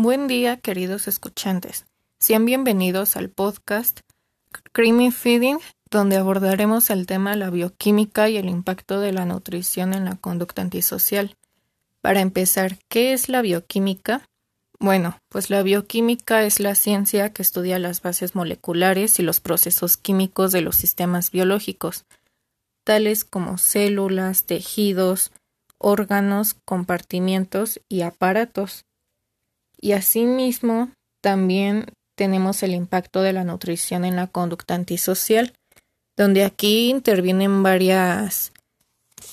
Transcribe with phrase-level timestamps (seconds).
[0.00, 1.84] Buen día, queridos escuchantes.
[2.20, 3.98] Sean bienvenidos al podcast
[4.70, 5.58] Creamy Feeding,
[5.90, 10.62] donde abordaremos el tema la bioquímica y el impacto de la nutrición en la conducta
[10.62, 11.34] antisocial.
[12.00, 14.24] Para empezar, ¿qué es la bioquímica?
[14.78, 19.96] Bueno, pues la bioquímica es la ciencia que estudia las bases moleculares y los procesos
[19.96, 22.04] químicos de los sistemas biológicos,
[22.84, 25.32] tales como células, tejidos,
[25.76, 28.84] órganos, compartimientos y aparatos.
[29.80, 30.90] Y asimismo,
[31.20, 35.52] también tenemos el impacto de la nutrición en la conducta antisocial,
[36.16, 38.52] donde aquí intervienen varias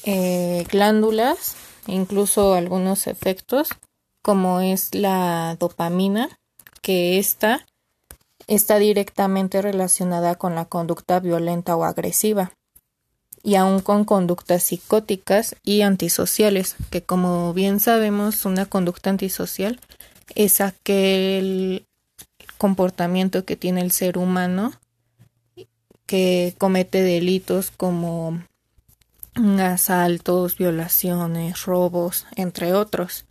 [0.03, 1.55] eh, glándulas,
[1.87, 3.69] incluso algunos efectos,
[4.21, 6.29] como es la dopamina,
[6.81, 7.65] que esta
[8.47, 12.51] está directamente relacionada con la conducta violenta o agresiva
[13.41, 19.79] y aún con conductas psicóticas y antisociales, que como bien sabemos una conducta antisocial
[20.33, 21.85] es aquel
[22.57, 24.73] comportamiento que tiene el ser humano
[26.05, 28.43] que comete delitos como
[29.59, 33.25] asaltos, violaciones, robos, entre otros.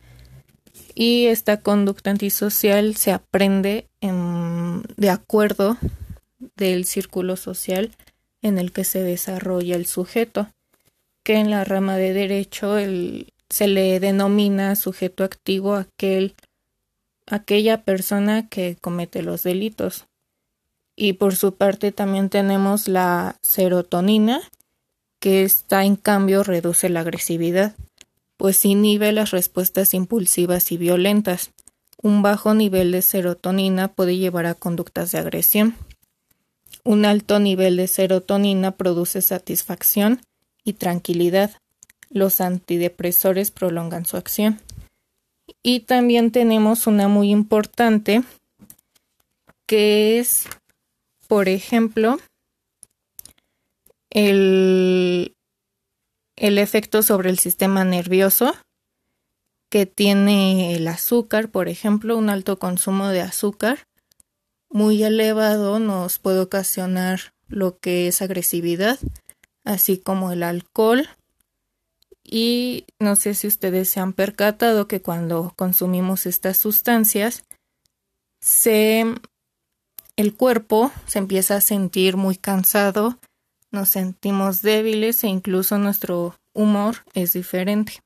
[0.94, 5.76] Y esta conducta antisocial se aprende de acuerdo
[6.56, 7.92] del círculo social
[8.42, 10.48] en el que se desarrolla el sujeto,
[11.24, 12.76] que en la rama de derecho
[13.48, 16.34] se le denomina sujeto activo aquel
[17.26, 20.06] aquella persona que comete los delitos.
[20.96, 24.40] Y por su parte también tenemos la serotonina,
[25.18, 27.74] que esta en cambio reduce la agresividad,
[28.36, 31.50] pues inhibe las respuestas impulsivas y violentas.
[32.02, 35.74] Un bajo nivel de serotonina puede llevar a conductas de agresión.
[36.84, 40.20] Un alto nivel de serotonina produce satisfacción
[40.64, 41.52] y tranquilidad.
[42.10, 44.60] Los antidepresores prolongan su acción.
[45.66, 48.22] Y también tenemos una muy importante
[49.66, 50.44] que es,
[51.26, 52.18] por ejemplo,
[54.10, 55.34] el,
[56.36, 58.54] el efecto sobre el sistema nervioso
[59.70, 63.86] que tiene el azúcar, por ejemplo, un alto consumo de azúcar
[64.68, 68.98] muy elevado nos puede ocasionar lo que es agresividad,
[69.64, 71.08] así como el alcohol
[72.24, 77.44] y no sé si ustedes se han percatado que cuando consumimos estas sustancias,
[78.40, 79.04] se,
[80.16, 83.18] el cuerpo se empieza a sentir muy cansado,
[83.70, 88.00] nos sentimos débiles e incluso nuestro humor es diferente.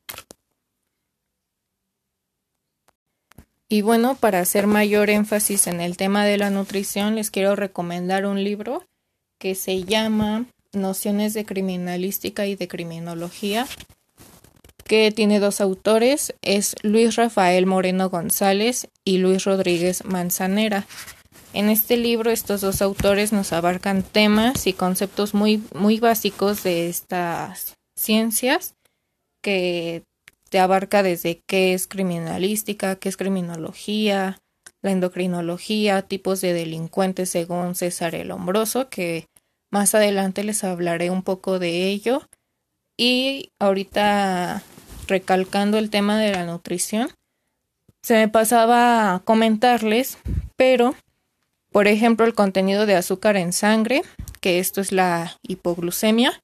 [3.68, 8.24] Y bueno, para hacer mayor énfasis en el tema de la nutrición, les quiero recomendar
[8.24, 8.84] un libro
[9.38, 13.66] que se llama Nociones de Criminalística y de Criminología
[14.88, 20.86] que tiene dos autores, es Luis Rafael Moreno González y Luis Rodríguez Manzanera.
[21.52, 26.88] En este libro estos dos autores nos abarcan temas y conceptos muy, muy básicos de
[26.88, 28.74] estas ciencias
[29.42, 30.02] que
[30.50, 34.38] te abarca desde qué es criminalística, qué es criminología,
[34.80, 39.26] la endocrinología, tipos de delincuentes según César el Hombroso, que
[39.70, 42.22] más adelante les hablaré un poco de ello.
[42.96, 44.62] Y ahorita
[45.08, 47.10] recalcando el tema de la nutrición,
[48.02, 50.18] se me pasaba a comentarles,
[50.56, 50.94] pero,
[51.72, 54.02] por ejemplo, el contenido de azúcar en sangre,
[54.40, 56.40] que esto es la hipoglucemia,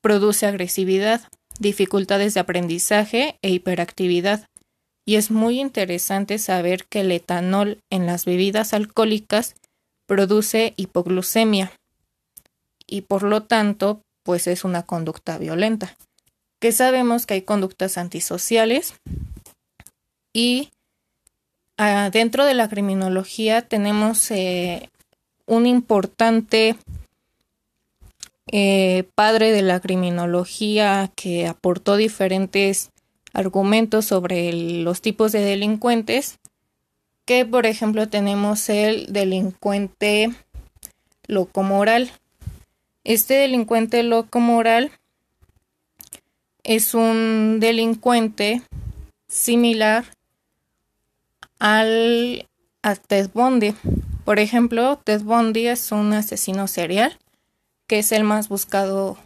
[0.00, 1.22] produce agresividad,
[1.58, 4.46] dificultades de aprendizaje e hiperactividad.
[5.04, 9.54] Y es muy interesante saber que el etanol en las bebidas alcohólicas
[10.06, 11.72] produce hipoglucemia
[12.86, 15.96] y por lo tanto pues es una conducta violenta
[16.58, 18.94] que sabemos que hay conductas antisociales
[20.32, 20.70] y
[21.76, 24.90] ah, dentro de la criminología tenemos eh,
[25.46, 26.76] un importante
[28.50, 32.90] eh, padre de la criminología que aportó diferentes
[33.32, 36.38] argumentos sobre los tipos de delincuentes
[37.28, 40.30] que por ejemplo tenemos el delincuente
[41.26, 42.10] locomoral.
[43.04, 44.90] Este delincuente locomoral
[46.68, 48.60] es un delincuente
[49.26, 50.04] similar
[51.58, 52.46] al
[52.82, 53.74] a Ted Bundy.
[54.26, 57.18] Por ejemplo, Ted Bundy es un asesino serial
[57.86, 59.16] que es el más buscado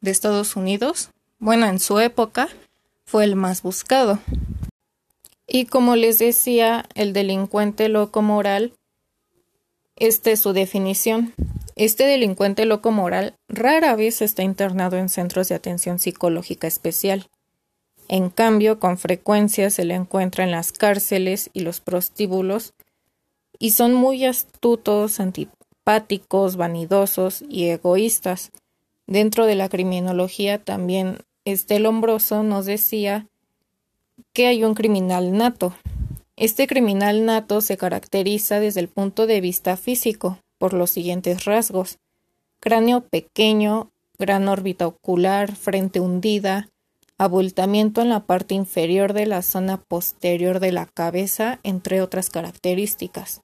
[0.00, 1.10] de Estados Unidos.
[1.40, 2.48] Bueno, en su época
[3.06, 4.20] fue el más buscado.
[5.48, 8.72] Y como les decía, el delincuente loco moral,
[9.96, 11.34] esta es su definición.
[11.74, 17.28] Este delincuente loco moral rara vez está internado en centros de atención psicológica especial.
[18.08, 22.74] En cambio, con frecuencia se le encuentra en las cárceles y los prostíbulos
[23.58, 28.50] y son muy astutos, antipáticos, vanidosos y egoístas.
[29.06, 33.28] Dentro de la criminología también este Lombroso nos decía
[34.34, 35.74] que hay un criminal nato.
[36.36, 41.98] Este criminal nato se caracteriza desde el punto de vista físico por los siguientes rasgos.
[42.60, 46.68] Cráneo pequeño, gran órbita ocular, frente hundida,
[47.18, 53.40] abultamiento en la parte inferior de la zona posterior de la cabeza, entre otras características.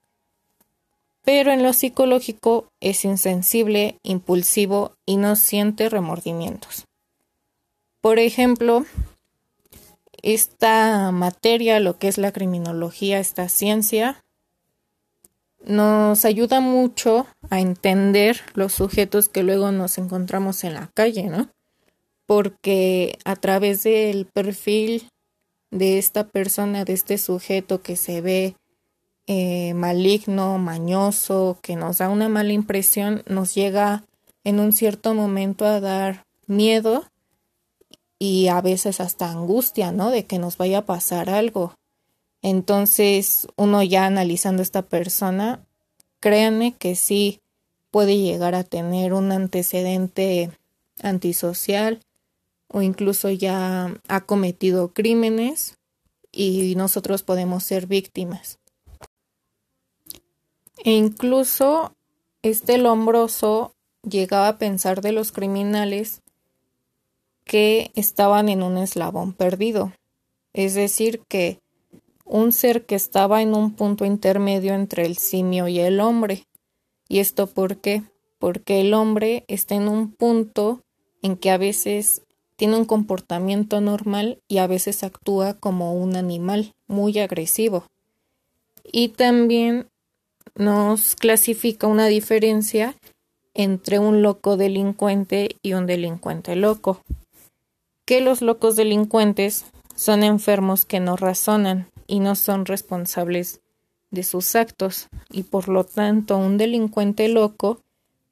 [1.24, 6.84] Pero en lo psicológico es insensible, impulsivo y no siente remordimientos.
[8.00, 8.86] Por ejemplo,
[10.22, 14.22] esta materia, lo que es la criminología, esta ciencia,
[15.68, 21.50] nos ayuda mucho a entender los sujetos que luego nos encontramos en la calle, ¿no?
[22.26, 25.08] Porque a través del perfil
[25.70, 28.56] de esta persona, de este sujeto que se ve
[29.26, 34.04] eh, maligno, mañoso, que nos da una mala impresión, nos llega
[34.44, 37.04] en un cierto momento a dar miedo
[38.18, 40.10] y a veces hasta angustia, ¿no?
[40.10, 41.74] De que nos vaya a pasar algo.
[42.42, 45.64] Entonces, uno ya analizando esta persona,
[46.20, 47.40] créanme que sí
[47.90, 50.50] puede llegar a tener un antecedente
[51.02, 52.00] antisocial
[52.68, 55.78] o incluso ya ha cometido crímenes
[56.30, 58.58] y nosotros podemos ser víctimas.
[60.84, 61.94] E incluso
[62.42, 63.74] este lombroso
[64.08, 66.22] llegaba a pensar de los criminales
[67.44, 69.92] que estaban en un eslabón perdido,
[70.52, 71.60] es decir, que
[72.28, 76.44] un ser que estaba en un punto intermedio entre el simio y el hombre.
[77.08, 78.02] ¿Y esto por qué?
[78.38, 80.82] Porque el hombre está en un punto
[81.22, 82.22] en que a veces
[82.56, 87.84] tiene un comportamiento normal y a veces actúa como un animal muy agresivo.
[88.84, 89.88] Y también
[90.54, 92.94] nos clasifica una diferencia
[93.54, 97.00] entre un loco delincuente y un delincuente loco
[98.04, 103.60] que los locos delincuentes son enfermos que no razonan y no son responsables
[104.10, 107.82] de sus actos, y por lo tanto un delincuente loco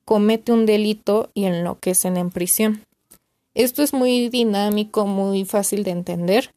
[0.04, 2.84] comete un delito y enloquecen en prisión.
[3.54, 6.54] Esto es muy dinámico, muy fácil de entender,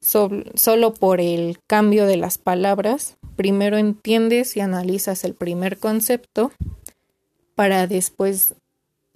[0.00, 3.16] solo por el cambio de las palabras.
[3.36, 6.52] Primero entiendes y analizas el primer concepto
[7.54, 8.54] para después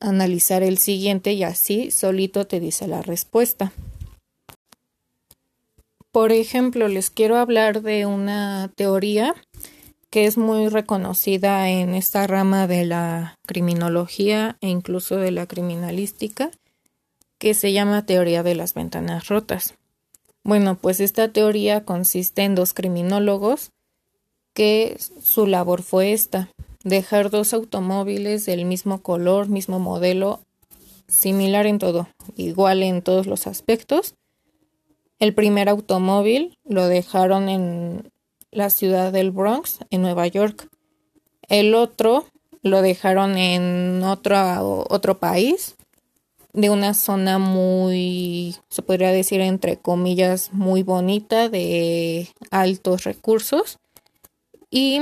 [0.00, 3.72] analizar el siguiente y así solito te dice la respuesta.
[6.16, 9.34] Por ejemplo, les quiero hablar de una teoría
[10.08, 16.50] que es muy reconocida en esta rama de la criminología e incluso de la criminalística,
[17.38, 19.74] que se llama teoría de las ventanas rotas.
[20.42, 23.72] Bueno, pues esta teoría consiste en dos criminólogos
[24.54, 26.48] que su labor fue esta,
[26.82, 30.40] dejar dos automóviles del mismo color, mismo modelo,
[31.08, 34.14] similar en todo, igual en todos los aspectos.
[35.18, 38.12] El primer automóvil lo dejaron en
[38.50, 40.68] la ciudad del Bronx, en Nueva York.
[41.48, 42.26] El otro
[42.62, 45.76] lo dejaron en otro, otro país,
[46.52, 53.78] de una zona muy, se podría decir entre comillas, muy bonita, de altos recursos.
[54.70, 55.00] Y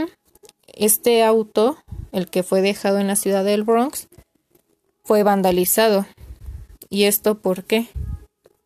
[0.66, 1.76] este auto,
[2.12, 4.09] el que fue dejado en la ciudad del Bronx,
[5.04, 6.06] fue vandalizado.
[6.90, 7.87] ¿Y esto por qué?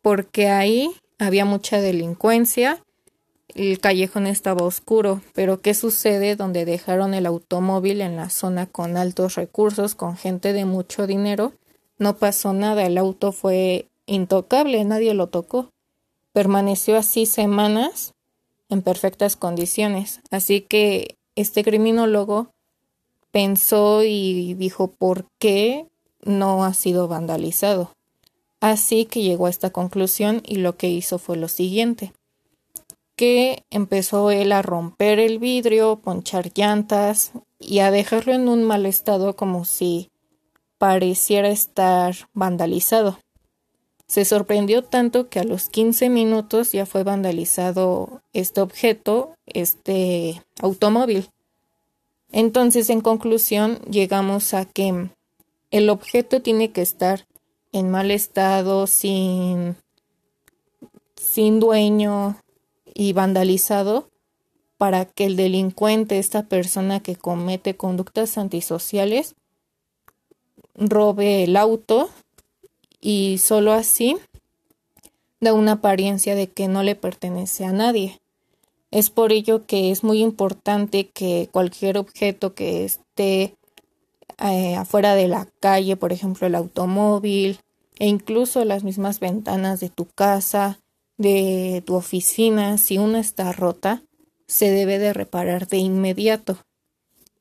[0.01, 2.81] Porque ahí había mucha delincuencia,
[3.55, 8.95] el callejón estaba oscuro, pero ¿qué sucede donde dejaron el automóvil en la zona con
[8.95, 11.53] altos recursos, con gente de mucho dinero?
[11.97, 15.69] No pasó nada, el auto fue intocable, nadie lo tocó.
[16.31, 18.13] Permaneció así semanas
[18.69, 20.21] en perfectas condiciones.
[20.29, 22.51] Así que este criminólogo
[23.31, 25.87] pensó y dijo por qué
[26.23, 27.91] no ha sido vandalizado.
[28.59, 32.13] Así que llegó a esta conclusión y lo que hizo fue lo siguiente,
[33.15, 38.85] que empezó él a romper el vidrio, ponchar llantas y a dejarlo en un mal
[38.85, 40.09] estado como si
[40.77, 43.19] pareciera estar vandalizado.
[44.07, 51.29] Se sorprendió tanto que a los 15 minutos ya fue vandalizado este objeto, este automóvil.
[52.31, 55.11] Entonces, en conclusión, llegamos a que
[55.69, 57.27] el objeto tiene que estar
[57.71, 59.75] en mal estado, sin,
[61.15, 62.37] sin dueño
[62.93, 64.09] y vandalizado
[64.77, 69.35] para que el delincuente, esta persona que comete conductas antisociales,
[70.75, 72.09] robe el auto
[73.01, 74.17] y solo así
[75.41, 78.19] da una apariencia de que no le pertenece a nadie.
[78.91, 83.55] Es por ello que es muy importante que cualquier objeto que esté
[84.41, 87.59] eh, afuera de la calle, por ejemplo el automóvil,
[87.99, 90.79] e incluso las mismas ventanas de tu casa,
[91.17, 94.03] de tu oficina, si una está rota,
[94.47, 96.57] se debe de reparar de inmediato.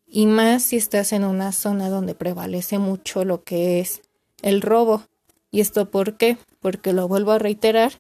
[0.07, 4.02] Y más si estás en una zona donde prevalece mucho lo que es
[4.43, 5.02] el robo.
[5.50, 6.38] ¿Y esto por qué?
[6.61, 7.93] Porque lo vuelvo a reiterar,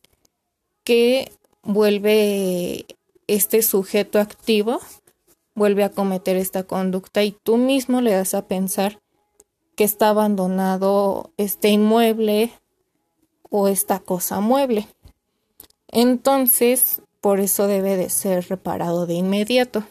[0.84, 1.30] que
[1.62, 2.86] vuelve
[3.26, 4.80] este sujeto activo,
[5.58, 9.00] vuelve a cometer esta conducta y tú mismo le das a pensar
[9.76, 12.52] que está abandonado este inmueble
[13.50, 14.88] o esta cosa mueble.
[15.88, 19.84] Entonces, por eso debe de ser reparado de inmediato.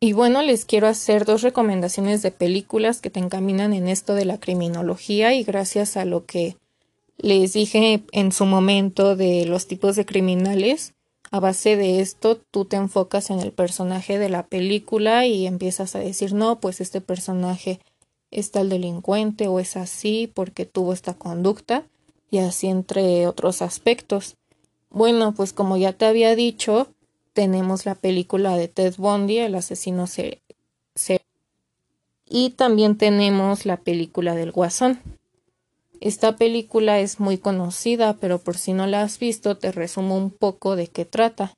[0.00, 4.24] Y bueno, les quiero hacer dos recomendaciones de películas que te encaminan en esto de
[4.24, 6.56] la criminología y gracias a lo que
[7.16, 10.94] les dije en su momento de los tipos de criminales,
[11.30, 15.94] a base de esto tú te enfocas en el personaje de la película y empiezas
[15.94, 17.80] a decir, no, pues este personaje
[18.30, 21.84] es tal delincuente o es así porque tuvo esta conducta
[22.30, 24.36] y así entre otros aspectos.
[24.90, 26.88] Bueno, pues como ya te había dicho,
[27.32, 30.40] tenemos la película de Ted Bundy, el asesino serial.
[32.30, 35.00] Y también tenemos la película del Guasón.
[36.00, 40.30] Esta película es muy conocida, pero por si no la has visto, te resumo un
[40.30, 41.54] poco de qué trata.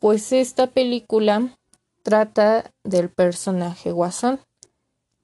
[0.00, 1.56] Pues esta película
[2.02, 4.40] trata del personaje Guasón,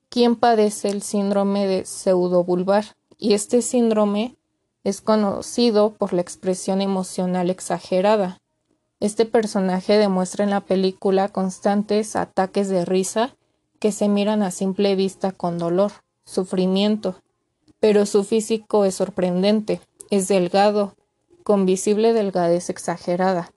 [0.08, 2.84] quien padece el síndrome de pseudobulbar,
[3.18, 4.36] y este síndrome
[4.84, 8.38] es conocido por la expresión emocional exagerada.
[9.00, 13.34] Este personaje demuestra en la película constantes ataques de risa
[13.80, 15.90] que se miran a simple vista con dolor,
[16.24, 17.16] sufrimiento,
[17.82, 20.94] pero su físico es sorprendente, es delgado,
[21.42, 23.52] con visible delgadez exagerada,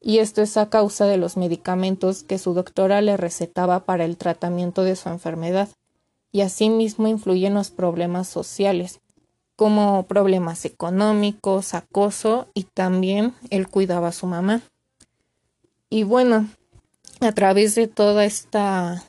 [0.00, 4.16] y esto es a causa de los medicamentos que su doctora le recetaba para el
[4.16, 5.68] tratamiento de su enfermedad,
[6.32, 9.00] y asimismo influyen los problemas sociales,
[9.56, 14.62] como problemas económicos, acoso y también él cuidaba a su mamá.
[15.90, 16.48] Y bueno,
[17.20, 19.04] a través de toda esta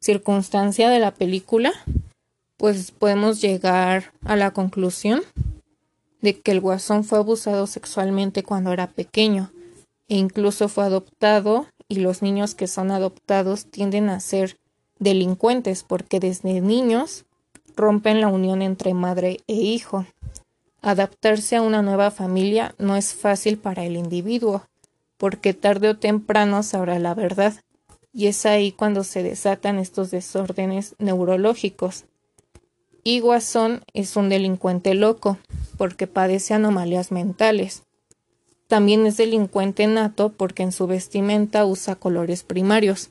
[0.00, 1.74] circunstancia de la película,
[2.56, 5.22] pues podemos llegar a la conclusión
[6.20, 9.52] de que el guasón fue abusado sexualmente cuando era pequeño
[10.08, 14.58] e incluso fue adoptado y los niños que son adoptados tienden a ser
[14.98, 17.24] delincuentes porque desde niños
[17.76, 20.06] rompen la unión entre madre e hijo.
[20.80, 24.66] Adaptarse a una nueva familia no es fácil para el individuo,
[25.16, 27.54] porque tarde o temprano sabrá la verdad,
[28.12, 32.04] y es ahí cuando se desatan estos desórdenes neurológicos.
[33.06, 33.22] Y
[33.94, 35.38] es un delincuente loco,
[35.78, 37.84] porque padece anomalías mentales.
[38.66, 43.10] También es delincuente nato porque en su vestimenta usa colores primarios.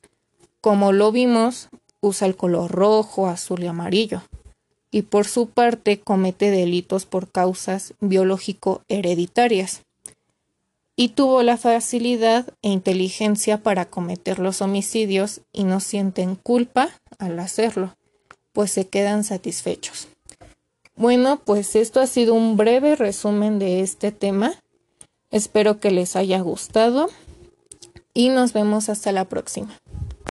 [0.60, 1.70] Como lo vimos,
[2.02, 4.22] usa el color rojo, azul y amarillo
[4.92, 9.84] y por su parte comete delitos por causas biológico-hereditarias.
[10.98, 17.40] Y tuvo la facilidad e inteligencia para cometer los homicidios y no sienten culpa al
[17.40, 17.96] hacerlo,
[18.56, 20.08] pues se quedan satisfechos.
[20.96, 24.54] Bueno, pues esto ha sido un breve resumen de este tema.
[25.30, 27.10] Espero que les haya gustado
[28.14, 29.78] y nos vemos hasta la próxima.